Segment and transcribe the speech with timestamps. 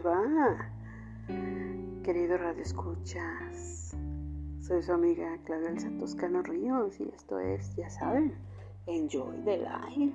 [0.00, 0.70] les va?
[2.02, 3.94] Querido Radio Escuchas,
[4.60, 8.34] soy su amiga Claudia Elsa Toscano Ríos y esto es, ya saben,
[8.86, 10.14] Enjoy the Life.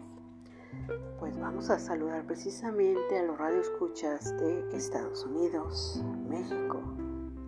[1.19, 6.81] Pues vamos a saludar precisamente a los Radio Escuchas de Estados Unidos, México,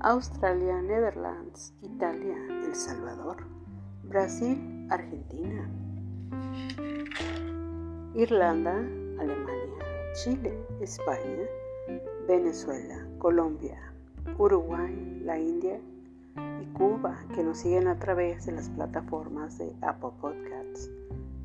[0.01, 3.37] Australia, Netherlands, Italia, El Salvador,
[4.03, 5.69] Brasil, Argentina,
[8.13, 8.77] Irlanda,
[9.19, 11.47] Alemania, Chile, España,
[12.27, 13.79] Venezuela, Colombia,
[14.37, 15.79] Uruguay, la India
[16.61, 20.89] y Cuba, que nos siguen a través de las plataformas de Apple Podcasts,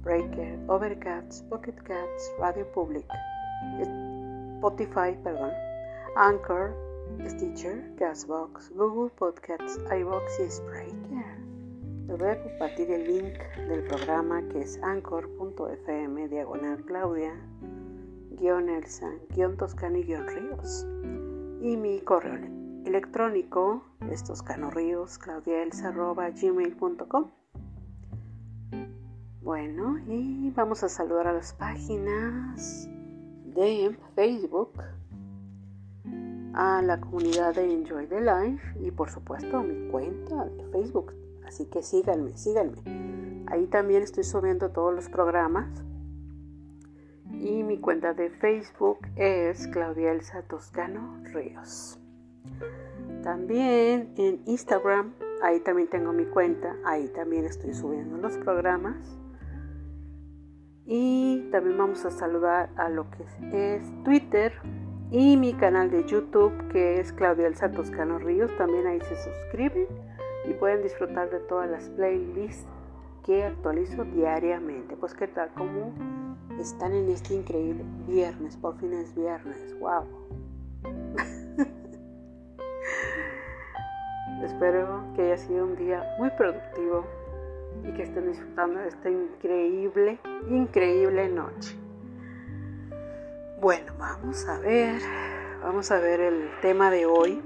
[0.03, 3.07] Breaker, Overcast, Pocket Cats, Radio Public,
[4.57, 5.53] Spotify, perdón,
[6.17, 6.75] Anchor,
[7.29, 11.43] Stitcher, Gasbox, Google Podcasts, iBox y Spreaker.
[12.09, 13.39] Voy a compartir el link
[13.69, 17.35] del programa que es anchor.fm diagonal Claudia
[18.43, 20.87] Elsa guion Toscani guion Ríos
[21.61, 22.41] y mi correo
[22.85, 27.31] electrónico es toscanoríos gmail.com
[29.43, 32.89] bueno y vamos a saludar a las páginas
[33.55, 34.73] de Facebook
[36.55, 41.13] a la comunidad de Enjoy the Life y por supuesto mi cuenta de Facebook
[41.53, 42.79] Así que síganme, síganme.
[43.47, 45.69] Ahí también estoy subiendo todos los programas.
[47.43, 51.99] Y mi cuenta de Facebook es Claudia Elsa Toscano Ríos.
[53.25, 55.13] También en Instagram,
[55.43, 56.77] ahí también tengo mi cuenta.
[56.85, 59.19] Ahí también estoy subiendo los programas.
[60.87, 64.53] Y también vamos a saludar a lo que es Twitter
[65.11, 68.57] y mi canal de YouTube que es Claudia Elsa Toscano Ríos.
[68.57, 69.89] También ahí se suscriben
[70.49, 72.69] y pueden disfrutar de todas las playlists
[73.25, 74.97] que actualizo diariamente.
[74.97, 75.93] Pues qué tal, como
[76.59, 80.05] están en este increíble viernes, por fin es viernes, wow.
[84.45, 87.07] Espero que haya sido un día muy productivo
[87.85, 90.19] y que estén disfrutando de esta increíble,
[90.49, 91.77] increíble noche.
[93.61, 95.01] Bueno, vamos a ver,
[95.63, 97.43] vamos a ver el tema de hoy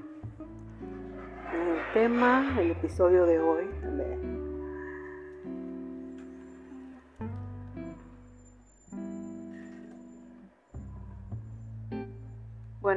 [1.57, 3.65] el tema del episodio de hoy.
[3.83, 4.16] Bueno,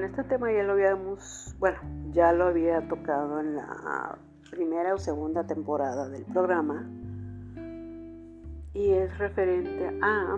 [0.10, 1.78] este tema ya lo habíamos, bueno,
[2.12, 4.18] ya lo había tocado en la
[4.50, 6.90] primera o segunda temporada del programa
[8.74, 10.38] y es referente a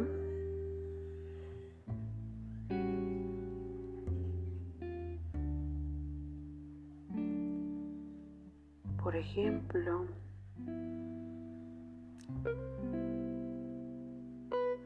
[9.02, 10.06] Por ejemplo,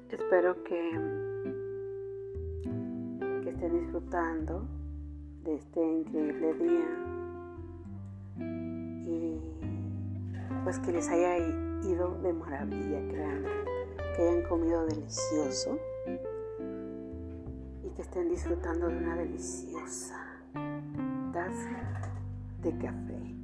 [0.09, 1.24] espero que,
[3.55, 4.67] estén disfrutando
[5.45, 6.89] de este increíble día
[9.07, 9.39] y
[10.65, 11.37] pues que les haya
[11.87, 13.47] ido de maravilla, créanme,
[14.13, 15.79] que hayan comido delicioso
[17.85, 20.21] y que estén disfrutando de una deliciosa
[21.31, 22.11] taza
[22.61, 23.35] de café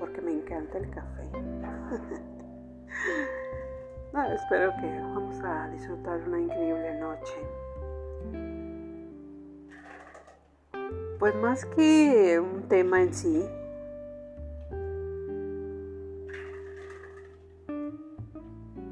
[0.00, 1.30] porque me encanta el café.
[4.34, 7.65] espero que vamos a disfrutar una increíble noche.
[11.18, 13.42] Pues más que un tema en sí,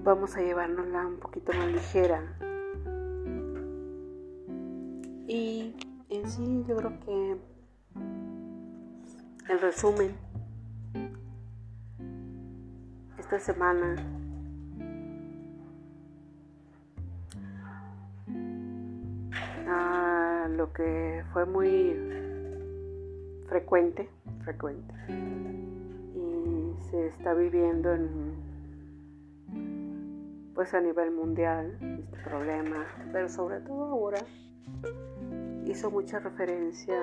[0.03, 2.23] vamos a llevárnosla un poquito más ligera.
[5.27, 5.77] Y
[6.09, 7.37] en sí yo creo que
[9.51, 10.15] el resumen
[13.19, 13.97] esta semana
[20.75, 21.97] ah, lo que fue muy
[23.49, 24.09] frecuente,
[24.45, 28.35] frecuente, y se está viviendo en,
[30.55, 34.21] pues a nivel mundial este problema, pero sobre todo ahora
[35.67, 36.95] hizo mucha referencia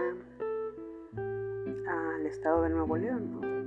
[1.15, 3.61] al estado de Nuevo León,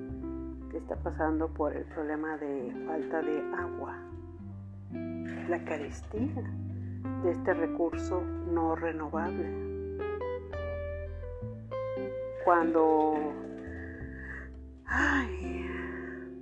[0.75, 3.97] está pasando por el problema de falta de agua,
[5.49, 6.43] la carestía
[7.23, 8.23] de este recurso
[8.53, 9.74] no renovable.
[12.45, 13.15] Cuando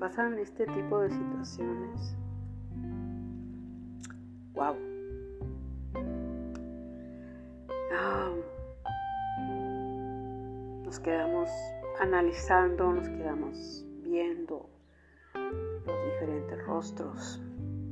[0.01, 2.17] pasan este tipo de situaciones,
[4.55, 4.75] wow.
[10.85, 11.49] Nos quedamos
[12.01, 14.69] analizando, nos quedamos viendo
[15.35, 17.41] los diferentes rostros,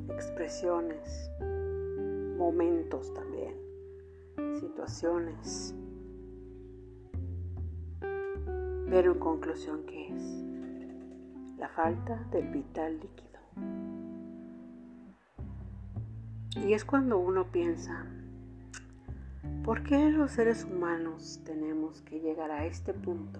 [0.08, 1.30] expresiones,
[2.36, 3.54] momentos también,
[4.58, 5.74] situaciones.
[8.90, 10.22] Pero en conclusión, ¿qué es?
[11.58, 13.31] La falta del vital líquido.
[16.56, 18.04] Y es cuando uno piensa,
[19.64, 23.38] ¿por qué los seres humanos tenemos que llegar a este punto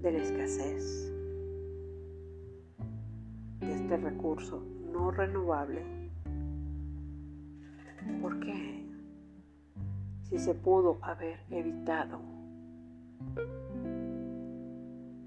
[0.00, 1.12] de la escasez
[3.58, 5.82] de este recurso no renovable?
[8.20, 8.71] ¿Por qué?
[10.32, 12.18] Si se pudo haber evitado.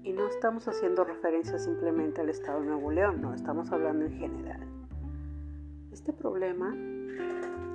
[0.02, 4.18] Y no estamos haciendo referencia simplemente al Estado de Nuevo León, no, estamos hablando en
[4.18, 4.66] general.
[5.92, 6.74] Este problema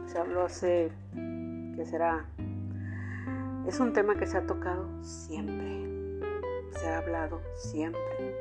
[0.07, 2.25] se habló hace, ¿qué será?
[3.65, 6.19] Es un tema que se ha tocado siempre,
[6.71, 8.35] se ha hablado siempre.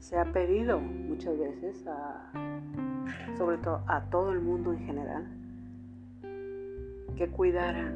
[0.00, 2.32] Se ha pedido muchas veces, a,
[3.38, 5.43] sobre todo a todo el mundo en general,
[7.16, 7.94] que cuidaran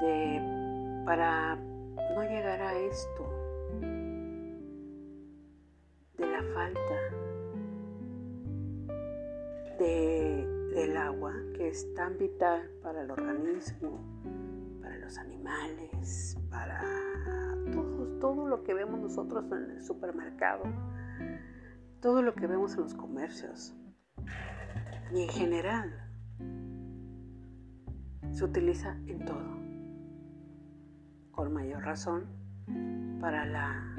[0.00, 3.30] de, para no llegar a esto
[6.18, 6.94] de la falta
[9.78, 14.00] de, del agua que es tan vital para el organismo,
[14.80, 16.82] para los animales, para
[17.72, 20.64] todo, todo lo que vemos nosotros en el supermercado,
[22.00, 23.74] todo lo que vemos en los comercios
[25.12, 26.03] y en general
[28.34, 29.44] se utiliza en todo,
[31.30, 32.26] con mayor razón
[33.20, 33.96] para la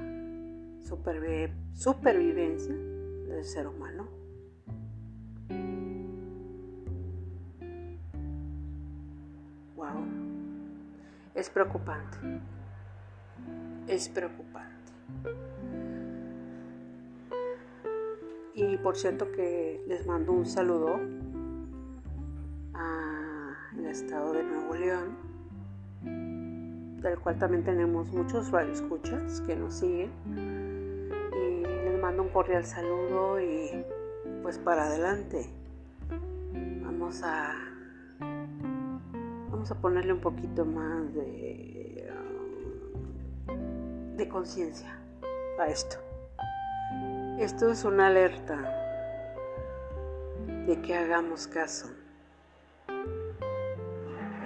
[0.84, 4.10] supervivencia del ser humano.
[9.78, 10.04] Wow,
[11.34, 12.18] es preocupante,
[13.88, 14.76] es preocupante.
[18.54, 21.00] Y por cierto que les mando un saludo
[23.77, 25.18] al estado de Nuevo León,
[27.01, 30.12] del cual también tenemos muchos radioescuchas que nos siguen.
[30.25, 33.86] Y les mando un cordial saludo y
[34.42, 35.50] pues para adelante.
[36.83, 37.54] Vamos a
[39.50, 42.10] vamos a ponerle un poquito más de,
[44.16, 44.98] de conciencia
[45.60, 45.98] a esto.
[47.39, 48.57] Esto es una alerta
[50.68, 51.89] de que hagamos caso,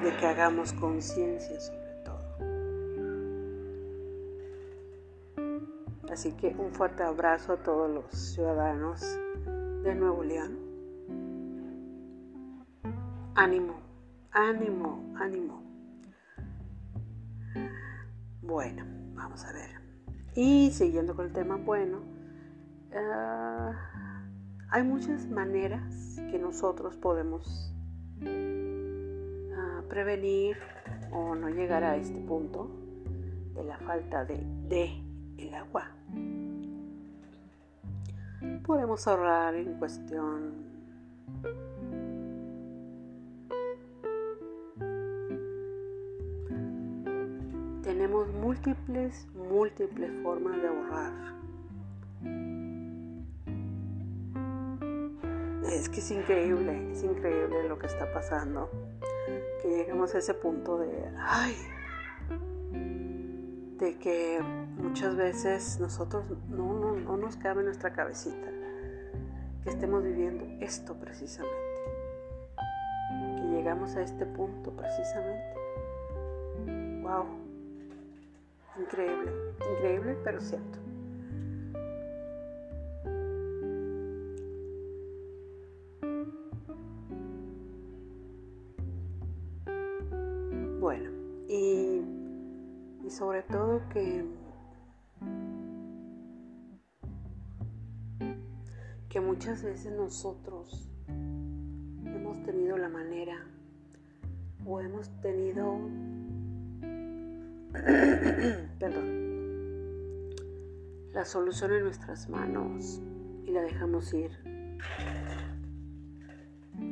[0.04, 2.20] de que hagamos conciencia sobre todo.
[6.12, 9.02] Así que un fuerte abrazo a todos los ciudadanos
[9.84, 10.58] de Nuevo León.
[13.36, 13.76] Ánimo,
[14.32, 15.64] ánimo, ánimo.
[18.42, 19.70] Bueno, vamos a ver.
[20.36, 22.20] Y siguiendo con el tema bueno,
[22.92, 23.72] Ah,
[24.72, 27.72] hay muchas maneras que nosotros podemos
[29.90, 30.58] prevenir
[31.12, 32.70] o no llegar a este punto
[33.56, 34.38] de la falta de,
[34.68, 35.04] de
[35.38, 35.92] el agua.
[38.66, 40.70] Podemos ahorrar en cuestión
[47.84, 51.30] tenemos múltiples, múltiples formas de ahorrar.
[55.64, 58.70] es que es increíble, es increíble lo que está pasando.
[59.70, 61.56] Que lleguemos a ese punto de, ay,
[63.78, 64.42] de que
[64.78, 68.48] muchas veces nosotros no, no, no nos cabe en nuestra cabecita
[69.64, 71.56] que estemos viviendo esto precisamente.
[73.36, 75.54] Que llegamos a este punto precisamente.
[77.04, 77.26] Wow.
[78.80, 79.32] Increíble,
[79.76, 80.80] increíble, pero cierto.
[99.60, 100.90] Muchas veces nosotros
[102.06, 103.46] hemos tenido la manera
[104.66, 105.82] o hemos tenido,
[108.80, 110.30] perdón,
[111.12, 113.02] la solución en nuestras manos
[113.44, 114.32] y la dejamos ir.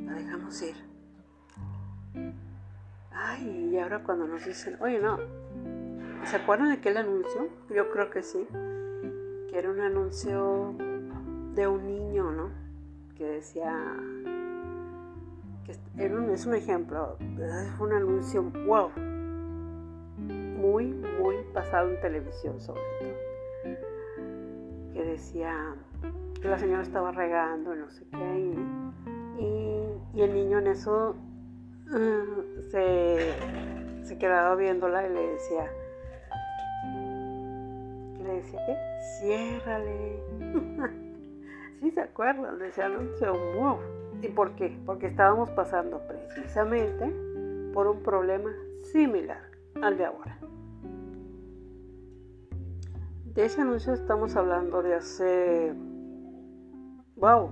[0.06, 0.76] La dejamos ir.
[3.12, 5.20] Ay, y ahora cuando nos dicen, oye, no,
[6.26, 7.48] ¿Se acuerdan de aquel anuncio?
[7.70, 8.46] Yo creo que sí.
[9.50, 10.76] Que era un anuncio
[11.58, 12.52] de un niño, ¿no?
[13.18, 13.74] Que decía.
[15.66, 17.18] Que es un ejemplo.
[17.20, 18.92] Es un anuncio, wow.
[20.18, 20.86] Muy,
[21.20, 23.10] muy pasado en televisión, sobre todo.
[24.94, 25.76] Que decía
[26.40, 28.56] que la señora estaba regando no sé qué.
[29.40, 31.16] Y, y el niño en eso
[31.92, 32.24] ah,
[32.70, 33.34] se,
[34.04, 35.72] se quedaba viéndola y le decía,
[38.24, 38.78] le decía, ¿qué?
[39.20, 40.22] Ciérrale.
[41.80, 43.78] sí se acuerdan de ese anuncio, wow.
[44.22, 44.78] ¿Y por qué?
[44.86, 47.14] Porque estábamos pasando precisamente
[47.74, 48.52] por un problema
[48.92, 49.42] similar
[49.82, 50.40] al de ahora.
[53.36, 55.74] De ese anuncio estamos hablando de hace...
[57.16, 57.52] ¡Wow!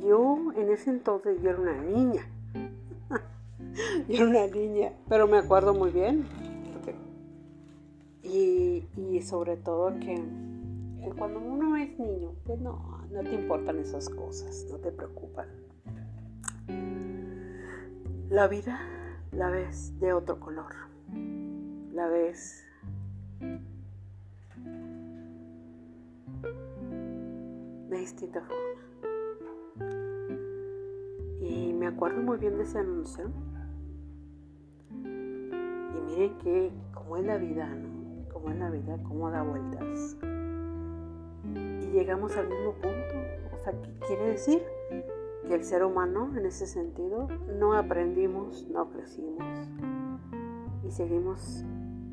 [0.00, 2.22] Yo en ese entonces yo era una niña.
[4.08, 6.24] yo era una niña, pero me acuerdo muy bien.
[8.22, 10.22] Y, y sobre todo que
[11.16, 15.48] cuando uno es niño, pues no, no te importan esas cosas, no te preocupan.
[18.30, 18.78] La vida
[19.32, 20.74] la ves de otro color.
[21.92, 22.64] La ves
[27.88, 28.64] de distinta forma.
[31.40, 33.30] Y me acuerdo muy bien de ese anuncio.
[34.92, 38.28] Y miren que, como es la vida, ¿no?
[38.32, 40.16] Como es la vida, cómo da vueltas.
[41.98, 43.14] Llegamos al mismo punto.
[43.52, 44.62] O sea, ¿qué quiere decir?
[45.48, 47.26] Que el ser humano, en ese sentido,
[47.58, 49.68] no aprendimos, no crecimos.
[50.84, 51.64] Y seguimos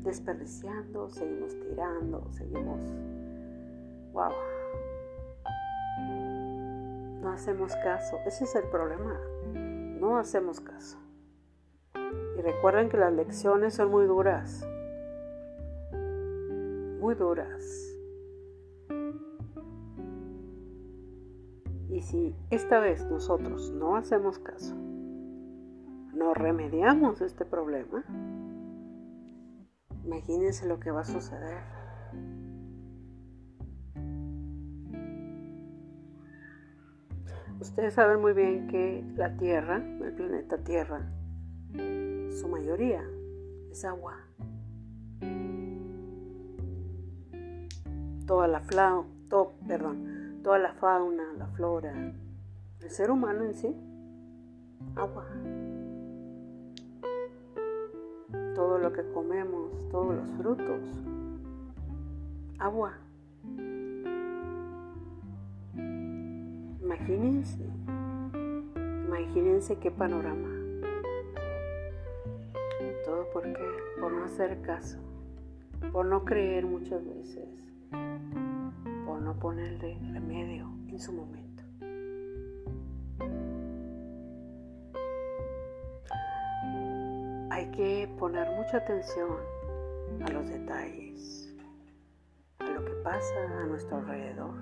[0.02, 2.80] desperdiciando, seguimos tirando, seguimos...
[4.12, 4.32] ¡Wow!
[7.22, 8.18] No hacemos caso.
[8.26, 9.20] Ese es el problema.
[9.54, 10.98] No hacemos caso.
[11.94, 14.66] Y recuerden que las lecciones son muy duras.
[16.98, 17.95] Muy duras.
[22.06, 24.76] Si esta vez nosotros no hacemos caso,
[26.14, 28.04] no remediamos este problema,
[30.04, 31.58] imagínense lo que va a suceder.
[37.60, 41.10] Ustedes saben muy bien que la Tierra, el planeta Tierra,
[41.72, 43.02] su mayoría
[43.72, 44.14] es agua.
[48.26, 49.08] Toda la fauna,
[49.66, 50.15] perdón,
[50.46, 51.92] toda la fauna, la flora,
[52.80, 53.74] el ser humano en sí,
[54.94, 55.26] agua.
[58.54, 61.02] Todo lo que comemos, todos los frutos,
[62.60, 62.92] agua.
[65.74, 67.68] Imagínense,
[69.04, 70.48] imagínense qué panorama.
[73.04, 73.66] Todo por qué?
[74.00, 75.00] Por no hacer caso,
[75.90, 77.48] por no creer muchas veces,
[79.26, 81.64] no ponerle remedio en su momento.
[87.50, 89.36] Hay que poner mucha atención
[90.24, 91.52] a los detalles,
[92.60, 94.54] a lo que pasa a nuestro alrededor.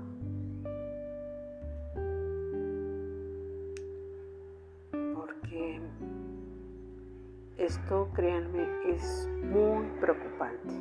[7.58, 10.74] Esto, créanme, es muy preocupante,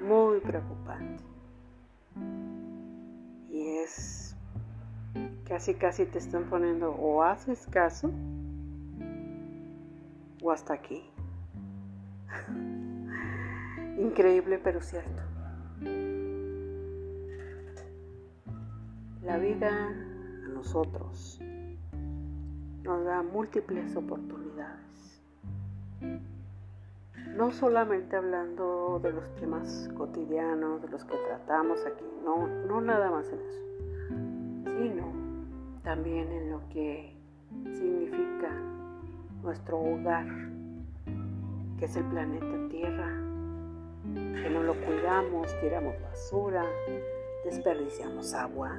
[0.00, 1.37] muy preocupante.
[5.58, 8.12] Casi, casi te están poniendo o haces caso
[10.40, 11.02] o hasta aquí.
[13.98, 15.20] Increíble pero cierto.
[19.24, 21.40] La vida a nosotros
[22.84, 25.20] nos da múltiples oportunidades
[27.36, 33.10] no solamente hablando de los temas cotidianos, de los que tratamos aquí, no, no nada
[33.10, 33.60] más en eso,
[34.80, 35.17] sino
[35.88, 37.16] también en lo que
[37.72, 38.50] significa
[39.42, 40.26] nuestro hogar,
[41.78, 43.08] que es el planeta Tierra,
[44.12, 46.62] que no lo cuidamos, tiramos basura,
[47.42, 48.70] desperdiciamos agua,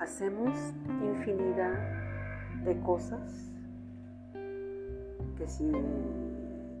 [0.00, 1.78] hacemos infinidad
[2.64, 3.52] de cosas
[5.38, 5.70] que si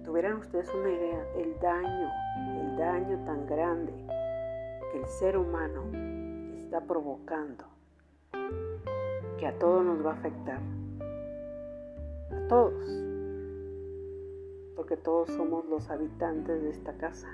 [0.04, 2.10] tuvieran ustedes una idea del daño,
[2.62, 3.92] el daño tan grande
[4.90, 6.13] que el ser humano
[6.74, 7.64] está provocando,
[9.38, 10.60] que a todos nos va a afectar,
[12.32, 12.84] a todos,
[14.74, 17.28] porque todos somos los habitantes de esta casa,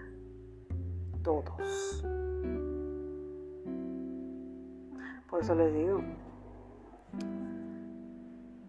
[1.23, 2.05] todos.
[5.31, 6.03] Por eso les digo,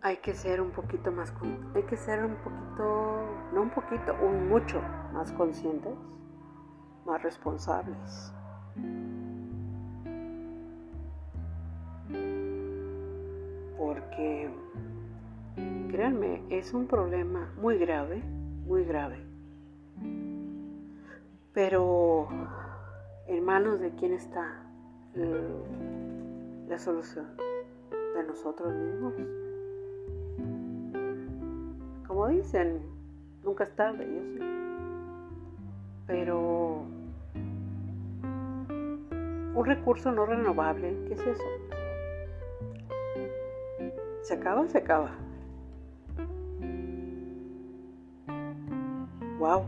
[0.01, 1.33] hay que ser un poquito más,
[1.75, 5.97] hay que ser un poquito, no un poquito, un mucho más conscientes,
[7.05, 8.33] más responsables.
[14.11, 14.49] Porque,
[15.89, 18.21] créanme, es un problema muy grave,
[18.67, 19.23] muy grave.
[21.53, 22.27] Pero,
[23.27, 24.63] en manos de quién está
[26.67, 27.25] la solución
[28.15, 29.13] de nosotros mismos.
[32.05, 32.81] Como dicen,
[33.45, 34.45] nunca es tarde, yo sé.
[36.07, 36.83] Pero
[39.55, 41.70] un recurso no renovable, ¿qué es eso?
[44.21, 45.11] Se acaba, se acaba.
[49.39, 49.63] Wow,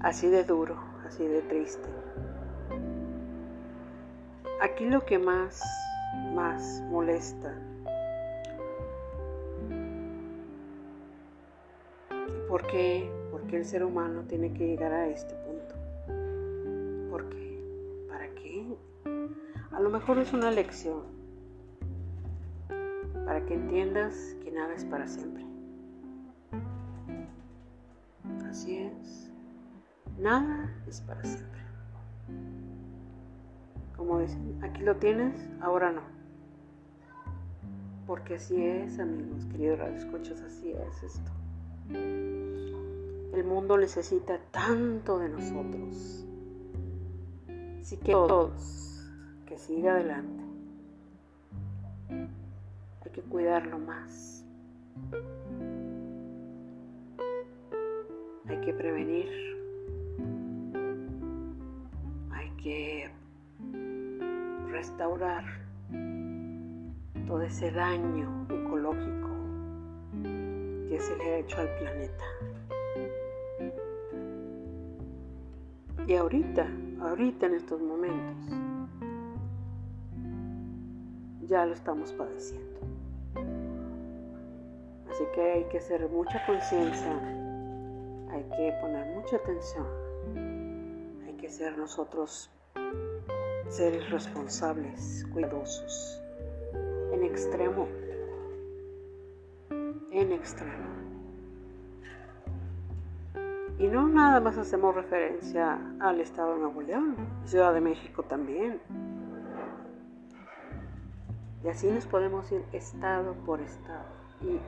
[0.00, 0.76] así de duro,
[1.06, 1.88] así de triste.
[4.62, 5.62] Aquí lo que más,
[6.34, 7.54] más molesta
[12.48, 13.10] ¿Por qué?
[13.52, 15.74] el ser humano tiene que llegar a este punto?
[17.10, 17.58] ¿Por qué?
[18.08, 18.66] ¿Para qué?
[19.72, 21.15] A lo mejor es una lección
[23.46, 25.44] que entiendas que nada es para siempre.
[28.48, 29.32] Así es.
[30.18, 31.60] Nada es para siempre.
[33.96, 36.02] Como dicen, aquí lo tienes, ahora no.
[38.06, 41.30] Porque así es, amigos, queridos radioescuchos, así es esto.
[41.90, 46.24] El mundo necesita tanto de nosotros.
[47.80, 49.06] Así que todos,
[49.46, 50.45] que siga adelante.
[53.16, 54.44] Que cuidarlo más.
[58.46, 59.30] Hay que prevenir.
[62.30, 63.10] Hay que
[64.68, 65.44] restaurar
[67.26, 69.30] todo ese daño ecológico
[70.90, 72.24] que se le ha hecho al planeta.
[76.06, 76.68] Y ahorita,
[77.00, 78.52] ahorita en estos momentos,
[81.48, 82.95] ya lo estamos padeciendo.
[85.34, 87.12] Que hay que hacer mucha conciencia,
[88.30, 89.86] hay que poner mucha atención,
[91.26, 92.50] hay que ser nosotros
[93.68, 96.22] seres responsables, cuidadosos,
[97.12, 97.86] en extremo,
[100.10, 100.96] en extremo.
[103.78, 108.80] Y no nada más hacemos referencia al Estado de Nuevo León, Ciudad de México también.
[111.62, 114.06] Y así nos podemos ir estado por estado.
[114.40, 114.60] Y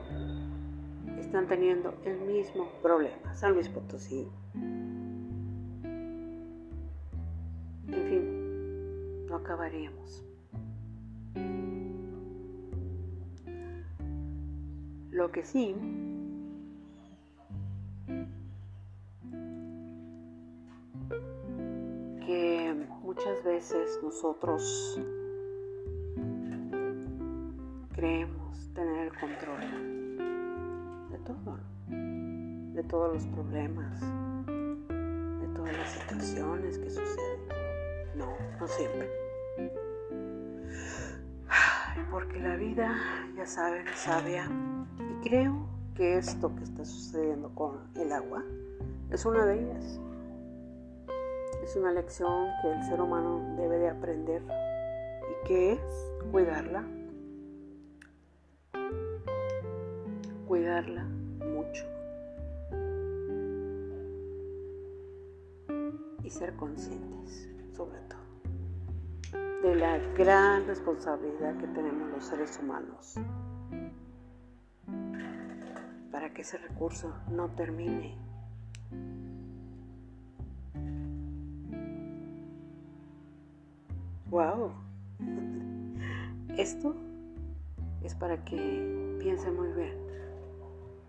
[1.29, 3.35] están teniendo el mismo problema.
[3.35, 4.27] San Luis Potosí.
[7.87, 10.25] En fin, no acabaríamos.
[15.11, 15.75] Lo que sí
[23.03, 24.99] muchas veces nosotros
[27.93, 29.88] creemos tener el control
[32.73, 33.99] de todos los problemas,
[34.47, 37.39] de todas las situaciones que suceden.
[38.15, 39.09] No, no siempre.
[42.11, 42.95] Porque la vida,
[43.35, 44.49] ya saben, es sabia.
[44.97, 48.43] Y creo que esto que está sucediendo con el agua
[49.11, 49.99] es una de ellas.
[51.63, 56.83] Es una lección que el ser humano debe de aprender y que es cuidarla,
[60.47, 61.18] cuidarla
[61.49, 61.85] mucho
[66.23, 68.19] y ser conscientes sobre todo
[69.63, 73.15] de la gran responsabilidad que tenemos los seres humanos
[76.11, 78.17] para que ese recurso no termine
[84.29, 84.73] Wow.
[86.57, 86.95] Esto
[88.03, 90.08] es para que piensen muy bien.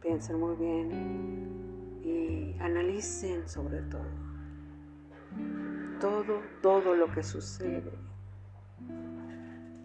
[0.02, 4.04] Piensen muy bien y analicen sobre todo.
[6.00, 7.92] Todo, todo lo que sucede.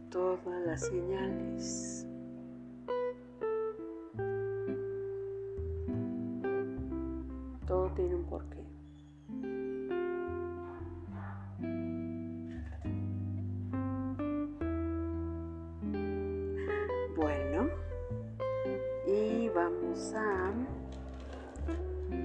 [0.10, 2.05] Todas las señales.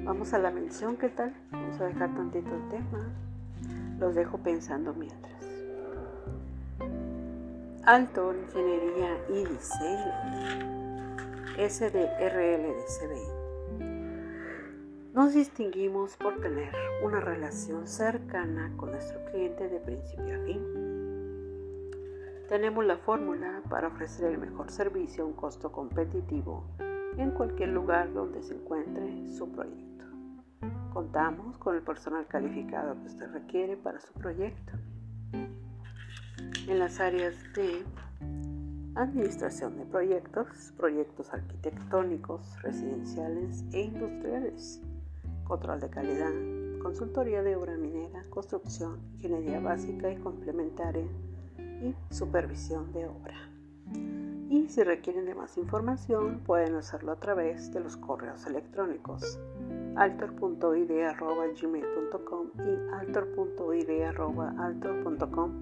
[0.05, 1.35] Vamos a la mención, ¿qué tal?
[1.50, 3.09] Vamos a dejar tantito el tema.
[3.98, 5.42] Los dejo pensando mientras.
[7.85, 10.12] Alto, Ingeniería y Diseño.
[11.57, 13.40] SDRL de CBI.
[15.14, 16.72] Nos distinguimos por tener
[17.03, 20.61] una relación cercana con nuestro cliente de principio a fin.
[22.48, 26.64] Tenemos la fórmula para ofrecer el mejor servicio a un costo competitivo
[27.16, 30.05] en cualquier lugar donde se encuentre su proyecto.
[30.92, 34.73] Contamos con el personal calificado que usted requiere para su proyecto.
[36.68, 37.85] En las áreas de
[38.94, 44.83] administración de proyectos, proyectos arquitectónicos, residenciales e industriales,
[45.44, 46.33] control de calidad,
[46.83, 51.07] consultoría de obra minera, construcción, ingeniería básica y complementaria
[51.59, 53.51] y supervisión de obra.
[54.51, 59.39] Y si requieren de más información, pueden hacerlo a través de los correos electrónicos
[59.95, 65.53] altor.ide.gmail.com y altor.ide.altor.com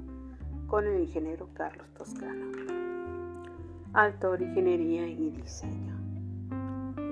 [0.67, 2.47] con el ingeniero Carlos Toscano.
[3.93, 5.95] Altor Ingeniería y Diseño.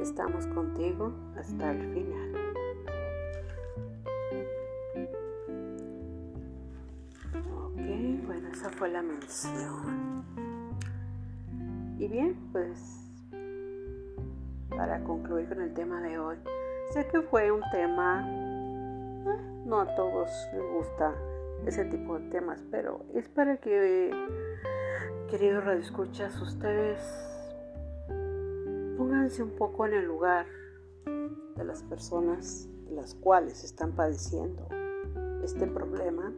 [0.01, 2.33] Estamos contigo hasta el final.
[7.35, 7.77] Ok,
[8.27, 10.16] bueno, esa fue la mención.
[11.99, 13.11] Y bien, pues
[14.69, 16.37] para concluir con el tema de hoy,
[16.93, 21.15] sé que fue un tema, eh, no a todos les gusta
[21.65, 24.11] ese tipo de temas, pero es para que,
[25.31, 27.01] queridos radioescuchas, ustedes
[28.99, 30.47] pónganse un poco en el lugar
[31.57, 34.69] de las personas las cuales están padeciendo
[35.43, 36.33] este problema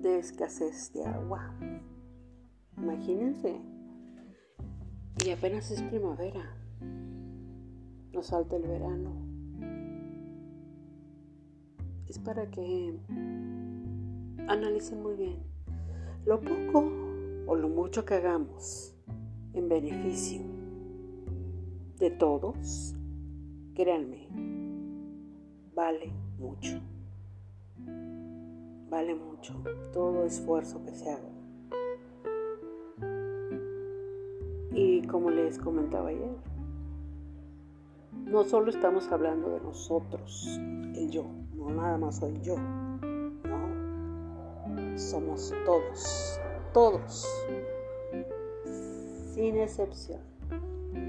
[0.00, 1.52] de escasez de agua.
[2.76, 3.60] Imagínense
[5.24, 6.56] y apenas es primavera.
[8.12, 9.12] Nos salta el verano.
[12.08, 12.98] Es para que
[14.46, 15.36] analicen muy bien
[16.24, 16.90] lo poco
[17.46, 18.94] o lo mucho que hagamos
[19.52, 20.42] en beneficio
[21.98, 22.94] de todos.
[23.74, 24.28] Créanme,
[25.74, 26.80] vale mucho.
[28.90, 29.54] Vale mucho
[29.92, 31.37] todo esfuerzo que se haga.
[35.06, 36.36] Como les comentaba ayer,
[38.26, 40.58] no solo estamos hablando de nosotros,
[40.94, 42.56] el yo, no nada más soy yo,
[43.44, 46.40] no, somos todos,
[46.72, 47.26] todos,
[49.32, 50.20] sin excepción,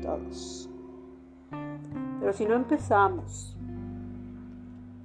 [0.02, 0.70] todos.
[2.20, 3.58] Pero si no empezamos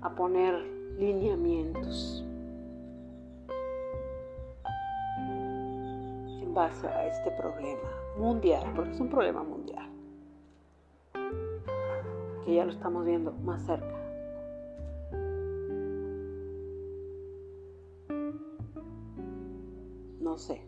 [0.03, 0.55] a poner
[0.99, 2.25] lineamientos
[6.55, 7.81] en a este problema,
[8.17, 9.91] mundial, porque es un problema mundial,
[12.45, 13.93] que ya lo estamos viendo más cerca.
[20.21, 20.63] No sé,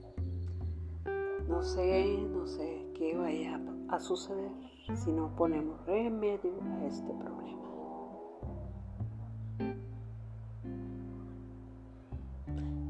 [1.49, 4.51] no sé, no sé qué vaya a suceder
[4.95, 7.37] si no ponemos remedio a este problema.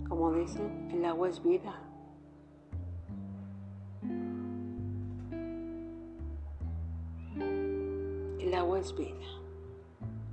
[0.08, 1.85] Como dicen, el agua es vida.
[8.54, 9.26] Agua es vida,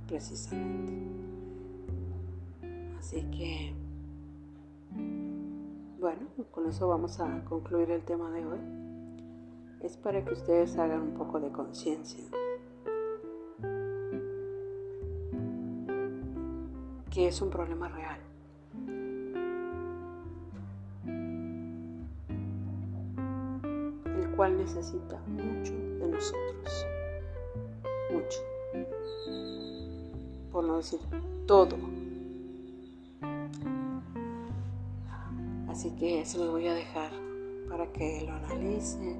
[0.06, 0.92] precisamente.
[2.98, 3.74] Así que,
[6.00, 8.58] bueno, con eso vamos a concluir el tema de hoy.
[9.82, 12.24] Es para que ustedes hagan un poco de conciencia.
[17.10, 18.20] Que es un problema real.
[24.16, 26.86] El cual necesita mucho de nosotros
[28.10, 28.38] mucho,
[30.50, 31.00] por no decir
[31.46, 31.76] todo.
[35.68, 37.10] Así que eso lo voy a dejar
[37.68, 39.18] para que lo analicen,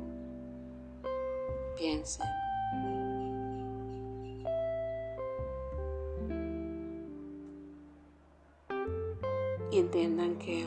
[1.76, 2.26] piensen.
[9.70, 10.66] Y entiendan que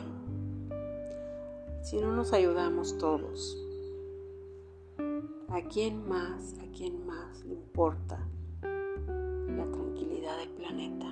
[1.82, 3.67] si no nos ayudamos todos, ¿A
[5.68, 8.18] quién más, a quién más le importa
[8.62, 11.06] la tranquilidad del planeta?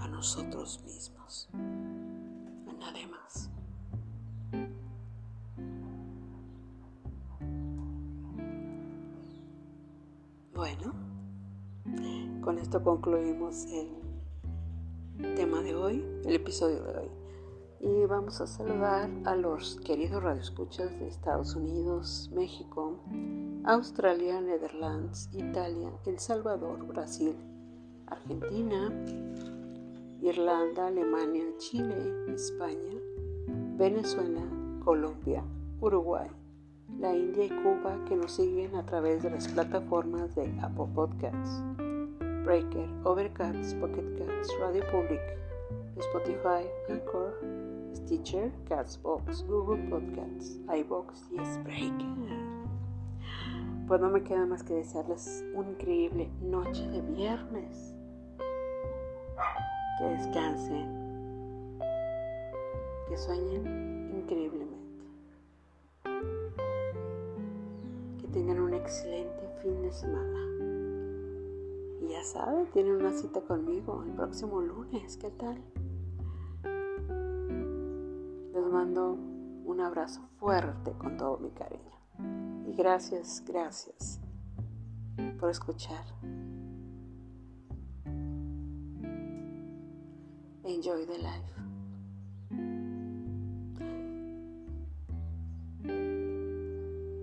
[0.00, 3.50] A nosotros mismos, a nadie más.
[10.54, 10.94] Bueno,
[12.40, 17.23] con esto concluimos el tema de hoy, el episodio de hoy
[17.80, 22.98] y vamos a saludar a los queridos radioescuchas de Estados Unidos, México,
[23.64, 27.34] Australia, Netherlands, Italia, El Salvador, Brasil,
[28.06, 28.92] Argentina,
[30.20, 32.98] Irlanda, Alemania, Chile, España,
[33.76, 34.42] Venezuela,
[34.84, 35.44] Colombia,
[35.80, 36.28] Uruguay,
[36.98, 41.62] la India y Cuba que nos siguen a través de las plataformas de Apple Podcasts,
[42.44, 45.20] Breaker, Overcast, Pocket Cats, Radio Public,
[45.98, 47.63] Spotify, Anchor,
[47.94, 52.06] Stitcher, Castbox, Google Podcasts, iBox y Spreaker.
[53.86, 57.94] Pues no me queda más que desearles una increíble noche de viernes.
[59.98, 61.78] Que descansen.
[63.08, 64.74] Que sueñen increíblemente.
[68.84, 70.38] excelente fin de semana.
[72.02, 75.16] Y ya saben, tienen una cita conmigo el próximo lunes.
[75.16, 75.56] ¿Qué tal?
[78.84, 81.82] Un abrazo fuerte con todo mi cariño.
[82.66, 84.20] Y gracias, gracias
[85.38, 86.04] por escuchar.
[90.64, 91.54] Enjoy the life.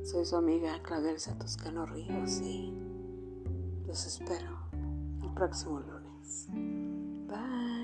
[0.04, 2.74] Soy su amiga Claudia Toscano Ríos y
[3.86, 4.58] los espero
[5.24, 6.48] el próximo lunes.
[7.28, 7.81] Bye.